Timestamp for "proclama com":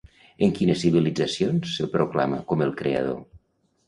1.97-2.65